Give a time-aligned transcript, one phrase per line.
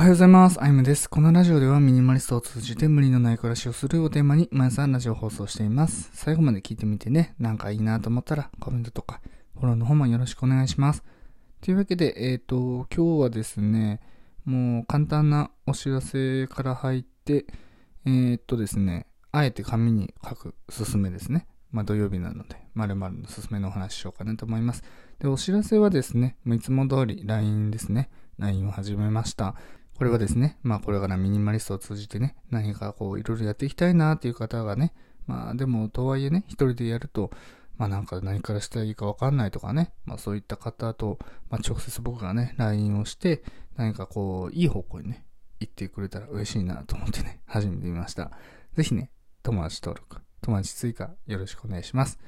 [0.00, 0.62] おはようございます。
[0.62, 1.10] アイムです。
[1.10, 6.08] このラジオではミニマリストを通じて無理のない暮らしをするをテーマに毎朝ラジオ放送しています。
[6.14, 9.20] 最後まで聞いてみてね、なんかいいなと思ったらコメントとか
[9.56, 11.04] フォローの方もよろしくお願いします。
[11.60, 14.00] というわけで、えっ、と、今日はですね、
[14.46, 17.44] もう簡単なお知らせから入って、
[18.06, 21.46] えっ、とですね、あえて紙に書くすすめですね。
[21.72, 24.82] まあ土曜日なので、〇〇のすすめのお話ししようかなと思います。
[25.18, 28.08] で、お知らせはですね、いつも通り LINE ですね。
[28.38, 29.54] LINE を始めました。
[30.00, 34.94] これはですね、まあこれからミニマリストを通じてね、何かこういろいろやっていきたいなっていう方がね、
[35.26, 37.30] まあでもとはいえね、一人でやると、
[37.76, 41.18] まあなんか何からしたらいいかわかんないとかね、まあそういった方と、
[41.50, 43.42] まあ直接僕がね、LINE をして、
[43.76, 45.26] 何かこう、いい方向にね、
[45.60, 48.30] 行ってくれたら嬉しいなと思ってね、 始めてみました。
[48.72, 49.10] ぜひね、
[49.42, 52.18] 友達登録、友達追加よろしくお願いします。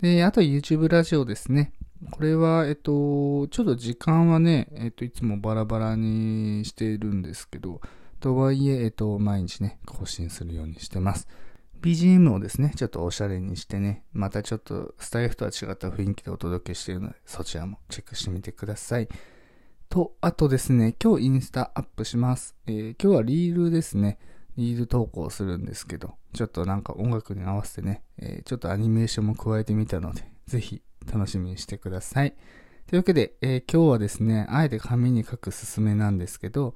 [0.00, 1.74] で、あと YouTube ラジオですね。
[2.10, 7.80] これは、えっと、ちょっと時間はね、えっと、いつもバラバラにしているんですけど、
[8.20, 11.28] とはいえ、えっと、毎日ね、更新するようにしてます。
[11.82, 19.08] BGM をですね、ちょっとおしゃれにしてね、またちょっとスタイフとは違った雰囲気でお届けしているので、そちらもチェックしてみてください。
[19.90, 22.56] と、あとですね、今日インスタアップします。
[22.66, 24.18] えー今日はリールですね。
[24.56, 30.80] リール投稿するんですけど、ちょっとなんか音楽に合わせてね、えーちょっとアニメーションも加えてみたので、ぜひ
[31.12, 32.34] 楽しみにしてください。
[32.86, 36.74] というわけで、えー今日はですね、あえて紙に書くすすめなんですけど、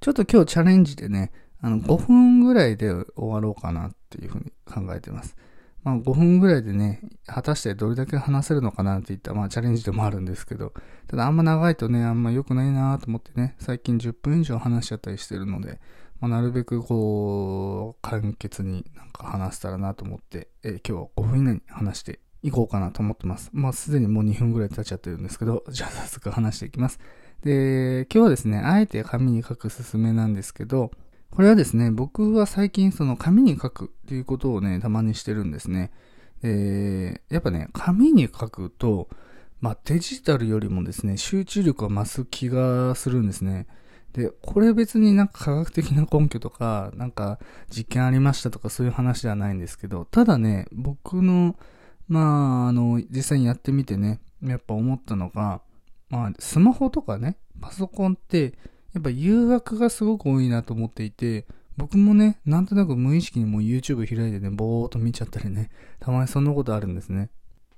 [0.00, 5.36] ちょっと今日チャレンジでね、あの、5分ぐらいで終わろうかなっていうふうに考えてます。
[5.82, 10.72] まあ5分ぐらいでね、果たしてどれだけ話せるのかなっていった、まあチャレンジでもあるんですけど、
[11.06, 15.80] ただあんま長いとね、あんま良くないなと思ってね、最近10分以上話しちゃったりしてるので、
[16.20, 23.50] まあ、なるべくこう、簡潔になんか話せたらなと思って、えー今日は5分以内に話していこうかなと思ってます。
[23.52, 27.00] まあ、すでにもう2分ぐらい経っちゃってるんですけど、 じゃあ早速話していきます。
[27.42, 30.90] で、今日はですね、あえて紙に書くすすめなんですけど、
[31.30, 35.90] これはですね、僕は最近その紙に書くっていうことをね、たまにしてるんですね。
[36.42, 39.08] で、やっぱね、紙に書くと、
[39.60, 43.66] まあデジタルよりもですね、集中力が増す気がするんですね。
[44.12, 47.38] で、これ別になんか科学的な根拠とか、なんか
[47.70, 51.56] 実験ありましたとかそういう話ではないんですけど、ただね、僕の、
[52.08, 55.60] まあ、あの、実際にやってみてね、やっぱ思ったのが、
[56.10, 58.54] まあ、スマホとかね、パソコンって、
[58.94, 61.46] やっぱ誘惑がすごく多いなと思っていて、
[61.76, 65.70] 僕もね、なんとなく無意識にもう YouTube 開いてね、ぼーっと見ちゃったりね、
[66.00, 67.30] たまにそんなことあるんですね。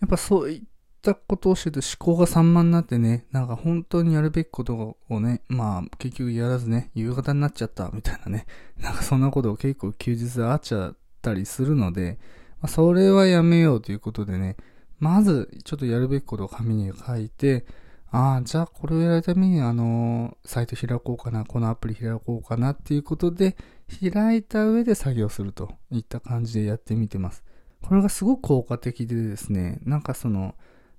[0.00, 0.62] やっぱそういっ
[1.00, 8.46] たことをしてると思考が散漫になってね、なんか本当にやるべきことをね、まあ結局やらずね、夕方になっちゃったみたいなね、
[8.80, 12.18] なんかそんなことを結構休日であっちゃったりするので、
[12.64, 14.56] まあ、それはやめようということでね、
[14.98, 17.66] まずちょっとやるべきことを紙に書いて、
[18.10, 23.54] ああ、じゃあこれをやるためにあのサイト開こうかな、このアプリ開こうかなっていうことで、
[24.00, 27.44] 開いた上で作業するといった感じでやってみてます。
[27.82, 30.54] これがすごく効果的でですね、なんかその、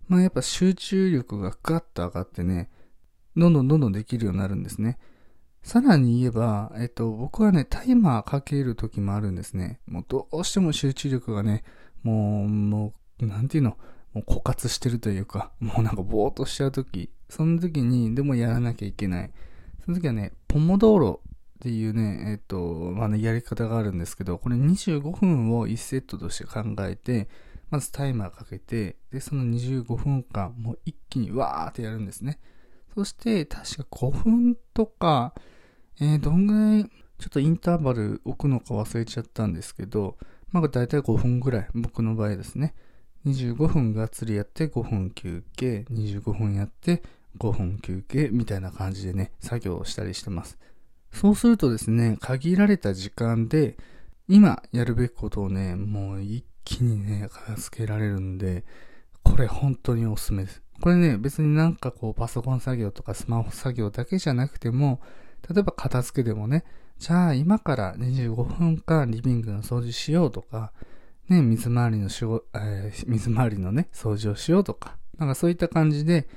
[0.08, 2.70] まあやっぱ集中力がガッと上がってね、
[3.36, 5.00] どんどんどんどんできるようになるんですね。
[5.66, 9.80] さらに言えば、えっと、僕はね、タイマーかける時もあるんですね。
[9.88, 11.64] もうどうしても集中力がね、
[12.04, 13.72] もう、もう、なんていうの、
[14.14, 19.32] もう枯渇してるというか、もうなんかぼーっとしちゃう時、その時に、でもやらなきゃいけない。
[19.84, 21.32] その時はね、ポモドーロっ
[21.62, 22.60] ていうね、えっと、
[22.96, 27.28] まあね、やり方があるんですけど、これ25分を1セットとして考えて、
[27.72, 32.40] まずタイマーかけて、で、その25分間、もう一気にわーってやるんですね。
[32.94, 35.34] そして、確か5分とか、
[36.00, 36.84] えー、どんぐらい、
[37.18, 40.18] ちょっとインターバル置くのか忘れちゃったんですけど、
[40.52, 42.76] まあ、だいたい5分ぐらい、僕の場合ですね。
[43.26, 47.02] 25分がっつりやって5分休憩、25分やって
[47.40, 50.58] 5分休憩みたいな感じでね、作業をしたりしてます。
[51.12, 53.78] そうするとですね、限られた時間で、
[54.28, 58.64] 今やるべきことをね、もう一気にね、片付けられるんで、
[59.24, 60.62] これ本当におすすめです。
[60.82, 65.00] これね、別になんかこうパソコン作業とかスマホ作業だけじゃなくても、
[65.50, 66.64] 例えば片付けでもね、
[66.98, 70.72] じゃあ今から25分間リビングの掃除しようとか、
[71.30, 76.28] ね、水回りのしご、えー水回りのね、掃除をしようとか、なんかそういった感じで、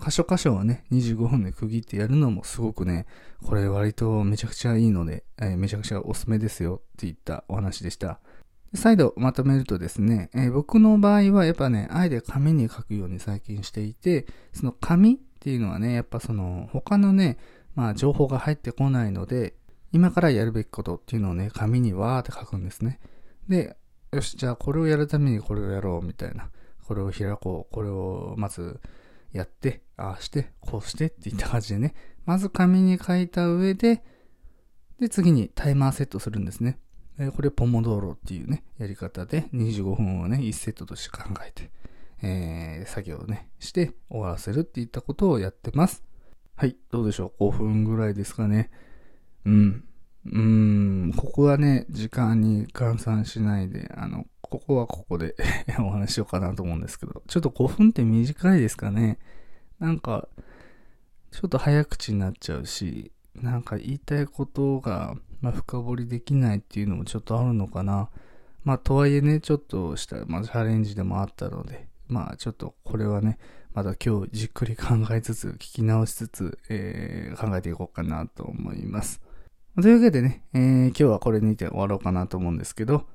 [0.00, 3.06] 箇所箇所をね、25分で区切ってやるのもすごくね、
[3.44, 8.20] これ割とめちゃくちゃいいので、えーめちゃくちゃおすすめですよっていったお話でした。
[8.74, 17.38] 再度まとめるとですね、えー僕の場合はやっぱね、あえて紙に書くように最近していて、その紙っていうのはね、やっぱその他のね、
[17.78, 19.54] まあ情報が入ってこないので、
[19.92, 22.98] 今からやるべきことっていうのをね、紙にわーって書くんですね。
[23.48, 23.76] で、
[24.10, 26.50] よし、じゃあこれをやるためにこれをやろうみたいな。
[26.88, 27.72] これを開こう。
[27.72, 28.80] これをまず
[29.32, 31.94] やって、ああして、こうしてっていった感じでね、
[32.26, 34.02] まず紙に書いた上で、
[34.98, 36.80] で、次にタイマーセットするんですね。
[37.16, 41.70] えこれポモドーロっていうね、やり方で25分をね、1セットとして考えて、
[42.22, 46.07] えー、作業をね、して終わらせるっていったことをやってます。
[46.58, 48.72] はい、どうでしょう ?5 分ぐらいですかね。
[49.44, 49.84] うん。
[50.26, 50.40] うー
[51.10, 55.36] ん、ここはね、時間に換算しないで、あの、ここはここで
[55.78, 59.20] お話しようかなと思うんですけど、ちょっと5分って短いですかね。
[59.78, 60.28] なんか、
[61.30, 68.10] ちょっと早口になっちゃうし、なんか言いたいことが、まあ、深掘りできないっていうのもちょっとあるのかな。
[68.64, 73.38] まあ、とはいえね、ちょっとした、まあ、チャレンジでもあったので、まあ、ちょっとこれはね、
[73.74, 79.20] まだ今日じっくり考えつつ、聞き直しつつ、えー、考えていこうかなと思います。
[79.80, 83.06] というわけでね、えー、今日はこれにて終わろうかなと思うんですけど、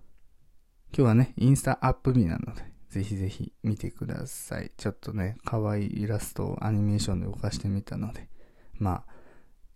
[0.95, 4.71] 今日はね、インスタアップ日なので、ぜひぜひ見てください。
[4.77, 8.29] ちょっとね、可愛いイラストをアニメーションで動かしてみたので、
[8.77, 9.13] まあ、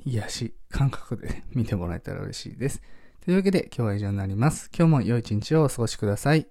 [0.06, 2.82] 癒し感覚で 見てもらえたら嬉しいです。
[3.22, 4.70] というわけで今日は以上になります。
[4.74, 6.48] 今日も良い一日をお過ごしください。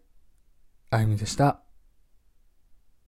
[0.90, 1.65] あゆみでした。